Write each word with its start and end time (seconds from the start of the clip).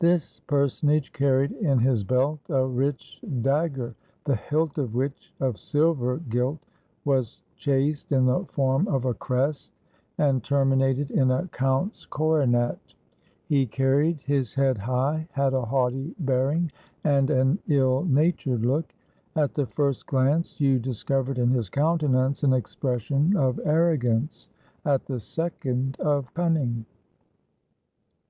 This 0.00 0.40
personage 0.40 1.14
carried 1.14 1.52
in 1.52 1.78
his 1.78 2.04
belt 2.04 2.40
a 2.50 2.66
rich 2.66 3.18
dagger, 3.40 3.94
the 4.24 4.36
hilt 4.36 4.76
of 4.76 4.94
which, 4.94 5.32
of 5.40 5.58
silver 5.58 6.18
gilt, 6.28 6.66
was 7.06 7.42
chased 7.56 8.12
in 8.12 8.26
the 8.26 8.44
form 8.50 8.86
of 8.86 9.06
a 9.06 9.14
crest, 9.14 9.72
and 10.18 10.44
terminated 10.44 11.10
in 11.10 11.30
a 11.30 11.48
count's 11.48 12.00
203 12.04 12.06
FRANCE 12.06 12.06
coronet. 12.06 12.78
He 13.46 13.64
carried 13.64 14.20
his 14.20 14.52
head 14.52 14.76
high, 14.76 15.26
had 15.32 15.54
a 15.54 15.64
haughty 15.64 16.14
bear 16.18 16.50
ing, 16.50 16.70
and 17.02 17.30
an 17.30 17.58
ill 17.66 18.04
natured 18.04 18.66
look. 18.66 18.92
At 19.34 19.54
the 19.54 19.64
first 19.64 20.06
glance 20.06 20.60
you 20.60 20.78
dis 20.78 21.02
covered 21.02 21.38
in 21.38 21.48
his 21.48 21.70
countenance 21.70 22.42
an 22.42 22.52
expression 22.52 23.34
of 23.38 23.58
arrogance; 23.64 24.50
at 24.84 25.06
the 25.06 25.18
second, 25.18 25.96
of 25.98 26.34
cunning. 26.34 26.84